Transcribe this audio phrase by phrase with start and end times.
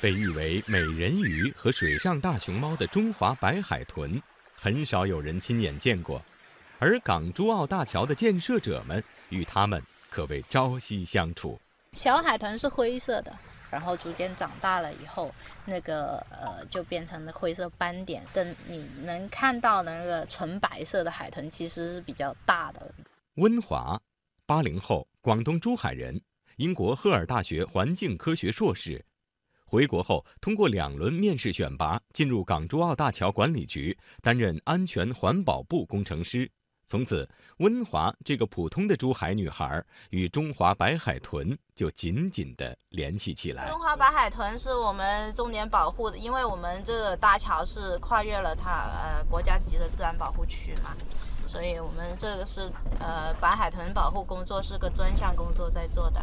[0.00, 4.20] 被誉为美人鱼和水上大熊猫的中华白海豚，
[4.56, 6.22] 很少有人亲眼见过，
[6.78, 11.60] 而港珠澳大桥的建设者们与它们可谓朝夕相处。
[11.92, 13.36] 小海豚是灰色的，
[13.70, 15.34] 然后逐渐长大了以后，
[15.66, 22.90] 那个呃就变成了灰色斑点，跟你能看到的那个纯白色的海豚其实是比较大的。
[23.34, 24.00] 温华，
[24.46, 26.18] 八零后，广东珠海人，
[26.56, 29.04] 英国赫尔大学环境科学硕士。
[29.70, 36.50] 回国后，通过两轮面试选拔，进入港珠澳大桥管理局担任安全环保部工程师。
[36.88, 43.68] 从此，温华这个普通的珠海女孩与中华白海豚就紧紧地联系起来。
[43.68, 50.96] 中华白海豚是我们重点保护的，因为我们这个大桥是跨越了它呃国家级的自然保护区嘛，
[51.46, 52.62] 所以我们这个是
[52.98, 56.20] 呃白海豚保护工作是个专项工作在做的。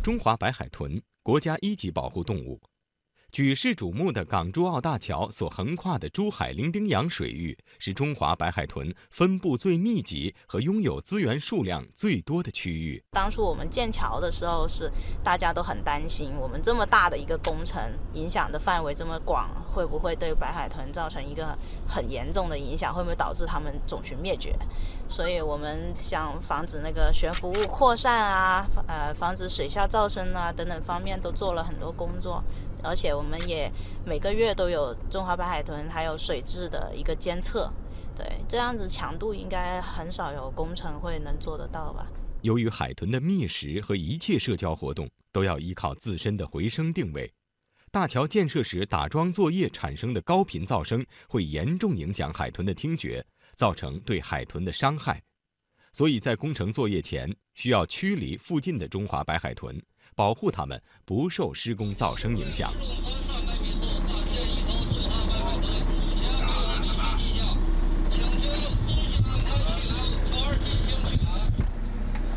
[0.00, 2.60] 中华白海豚，国家一级保护动物。
[3.34, 13.02] 举世瞩目的港珠澳大桥所横跨的珠海伶仃洋水域，是中华白海豚分布最密集和拥有资源数量最多的区域。
[13.10, 14.88] 当初我们建桥的时候，是
[15.24, 22.94] 大家都很担心，我们这么大的一个工程，影响的范围这么广，会不会对白海豚造成一个很严重的影响？
[22.94, 24.56] 会不会导致它们种群灭绝？
[25.08, 32.40] 所以我们想防止那个悬浮物扩散啊，呃，防止水下噪声啊等等方面都做了很多工作。
[32.84, 33.70] 而且我们也
[34.04, 37.72] 每个月都有中华白海豚还有水质的一个监测，
[38.16, 42.06] 对，这样子强度应该很少有工程会能做得到吧？
[42.42, 47.32] 由于海豚的觅食和一切社交活动都要依靠自身的回声定位，
[47.90, 53.24] 大桥建设时打桩作业产生的高频噪声会严重影响海豚的听觉，
[53.54, 55.22] 造成对海豚的伤害，
[55.94, 59.80] 所以在工程作业前需要驱离附近的中华白海豚。
[60.16, 62.72] 保护它们不受施工噪声影响。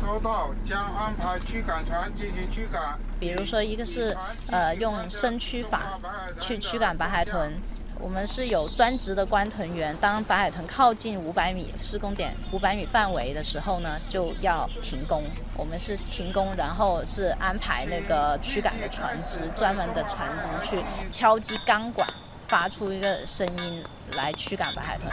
[0.00, 2.98] 收到，将安排驱赶船进行驱赶。
[3.20, 4.16] 比如说，一个是
[4.50, 6.00] 呃用声驱法
[6.40, 7.52] 去驱赶白海豚。
[8.00, 15.24] 我们是有专职的观豚员，当白海豚靠近五百米施工点五百米范围的时候呢，就要停工。
[15.56, 22.08] 我们是停工，然后是安排那个驱赶的船只，专门的船只去敲击钢管，
[22.46, 23.82] 发出一个声音
[24.16, 25.10] 来驱赶白海豚。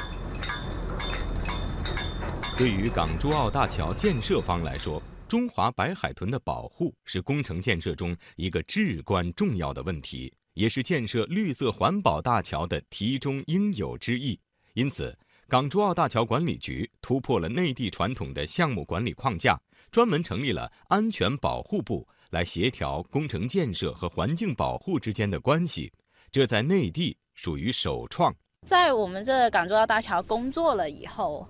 [2.55, 10.31] 对于港珠澳大桥建设方来说，中华白海豚的保护是工程建设中一个至关重要的问题。
[10.55, 14.37] 也是建设绿色环保大桥的题中应有之义。
[14.73, 15.17] 因此，
[15.47, 19.57] 港珠澳大桥管理局突破了内地传统的项目管理框架，
[19.91, 25.93] 专门成立了安全保护部，来协调工程建设和环境保护之间的关系。
[26.31, 28.35] 这在内地属于首创。
[28.65, 31.47] 在我们这港珠澳大桥工作了以后，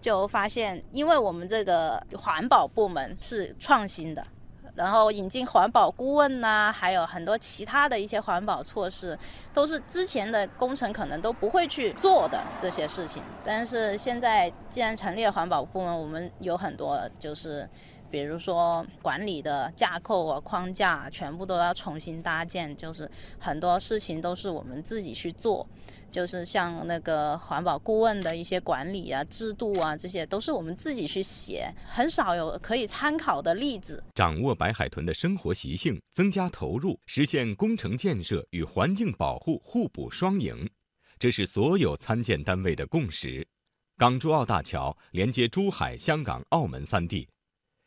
[0.00, 4.26] 就发现，因为我们这个环保部门是创新的。
[4.74, 9.18] 然后引进环保顾问呐，还有很多其他的一些环保措施，
[9.52, 13.22] 都是之前的工程可能都不会去做的这些事情。
[13.44, 17.68] 但是现在既然成立了环保部门，我们有很多就是，
[18.10, 25.66] 比如说管理的架构啊、框架啊，全部都要重新搭建，就是很多事情都是我们自己去做。
[26.14, 34.00] 就是像那个环保顾问的一些管理啊、制度啊，这些都是我们自己去写，很少有可以参考的例子。
[34.14, 40.70] 掌握白海豚的生活习性，增加投入，实现工程建设与环境保护互补双赢，
[41.18, 43.44] 这是所有参建单位的共识。
[43.96, 47.28] 港珠澳大桥连接珠海、香港、澳门三地，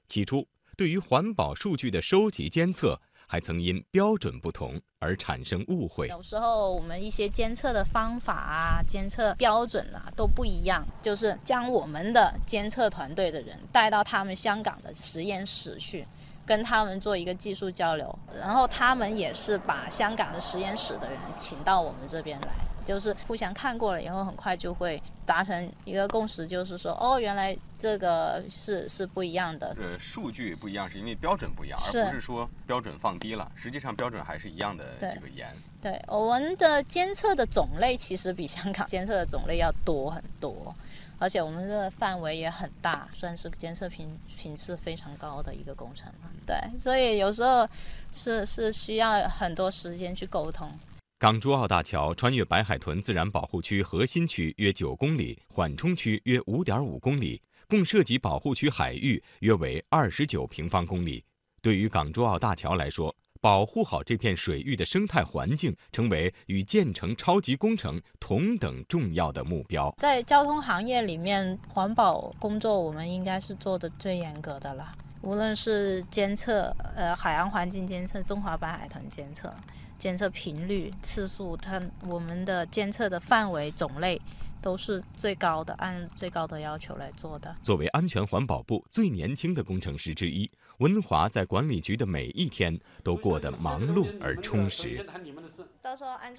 [0.09, 0.45] 起初
[0.75, 2.99] 对于环保数据的收集监测。
[3.27, 6.07] 还曾因标准不同而产生误会。
[6.07, 16.07] 有时候我们一些监测的方法啊、监测标准啊都不一样，就是将我们的监测团队的人带到他们香港的实验室去，
[16.45, 22.47] 跟他们做一个技术交流，然后他们也是把香港的实验室的人请到我们这边来。
[22.85, 29.75] 就是互相看过了以后，很快就会达成一个共识，就是说，哦，原来这个是是不一样的。
[29.77, 33.51] 呃，数据不一样，是因为标准不一样，而不是说标准放低了。
[33.53, 35.45] 实际上标准还是一样的，这个严。
[35.81, 40.74] 对，我们的监测的种类其实比香港 监测的种类要多很多，
[41.19, 46.31] 而且我们的范围也很大，算是监测频频次非常高的一个工程了。
[46.45, 47.68] 对，所以有时候
[48.13, 50.71] 是是需要很多时间去沟通。
[51.19, 61.25] 港珠澳大桥穿越白海豚自然保护区核心区约九公里，缓冲区约五点五公里，共涉及保护区海域约为二十九平方公里。
[61.60, 69.92] 对于港珠澳大桥来说，保护好这片水域的生态环境，成为与建成超级工程同等重要的目标。
[69.98, 74.96] 在交通行业里面，环保工作我们应该是做的最严格的了。
[75.22, 79.54] 无论是监测，呃，海洋环境监测、中华白海豚监测、
[79.98, 84.22] 监测频率、次数，它我们的监测的范围、种类。
[84.60, 87.56] 都是最高的，按最高的要求来做的。
[87.62, 90.50] 作为安全环保部最年轻的工程师之一，
[90.80, 95.06] 温华在管理局的每一天都过得忙碌而充实。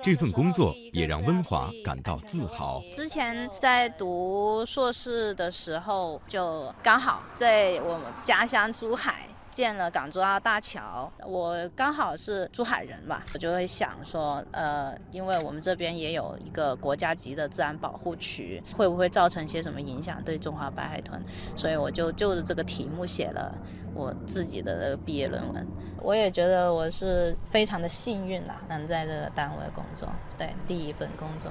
[0.02, 2.82] 这份工作也让温华感到自豪。
[2.92, 9.28] 之前在读硕士的时候，就刚好在我们家乡珠海。
[9.58, 21.20] 建了港珠澳大桥，我刚好是珠海人吧，我就会想说，呃，因为我们这边也有一个国家级的自然保护区，会不会造成些什么影响对中华白海豚？
[21.56, 23.52] 所以我就就着这个题目写了
[23.96, 25.66] 我自己的毕业论文。
[26.00, 30.08] 我也觉得我是非常的幸运啦，能在这个单位工作，
[30.38, 31.50] 对，第一份工作，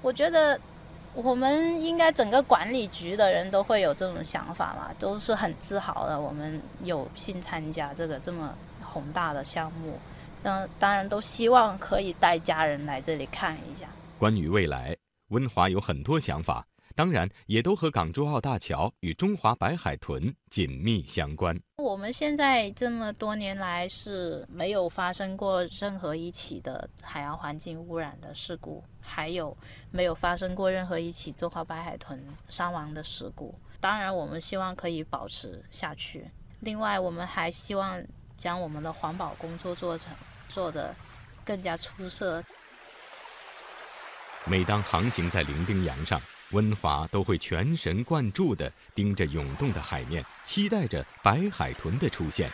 [0.00, 0.58] 我觉得。
[1.20, 6.20] 我们应该整个管理局的人都会有这种想法嘛，都是很自豪的。
[6.20, 9.98] 我们有幸参加这个这么宏大的项目，
[10.44, 13.86] 嗯当然都希望可以带家人来这里看一下。
[14.16, 14.96] 关于未来，
[15.30, 16.64] 温华有很多想法。
[16.98, 21.56] 当然，也都和港珠澳大桥与中华白海豚紧密相关。
[21.76, 29.56] 我们现在这么多年来是没有发生过任何一起的海洋环境污染的事故，还有
[29.92, 33.56] 没有发生过任何一起中华白海豚伤亡的事故。
[33.78, 36.28] 当然，我们希望可以保持下去。
[36.58, 38.02] 另外，我们还希望
[38.36, 40.08] 将我们的环保工作做成
[40.48, 40.92] 做得
[41.44, 42.42] 更加出色。
[44.46, 46.20] 每当航行在伶仃洋上。
[46.52, 52.50] 温华都会全神贯注地盯着涌动的海面，期待着白海豚的出现。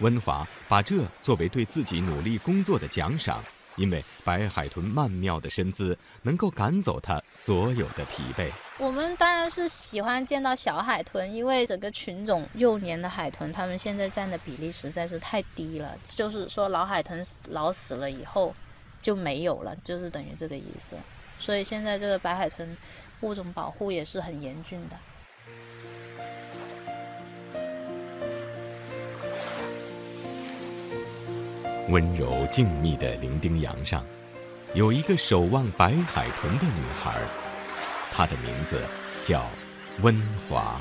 [0.00, 3.42] 温华把这作为对自己努力工作的奖赏，
[3.76, 8.50] 因为白海豚曼妙的身姿能够赶走它所有的疲惫。
[8.78, 15.96] 我们当然是喜欢见到小海豚，因为整个群种幼年的海豚，它们现在占的比例实在是太低了。
[16.06, 18.54] 就是说，老海豚老死了以后
[19.00, 20.94] 就没有了，就是等于这个意思。
[21.40, 22.76] 所以现在这个白海豚。
[23.20, 24.96] 物种保护也是很严峻的。
[31.88, 34.04] 温柔静谧的伶仃洋上，
[34.74, 37.18] 有一个守望白海豚的女孩，
[38.12, 38.82] 她的名字
[39.24, 39.46] 叫
[40.02, 40.14] 温
[40.48, 40.78] 华。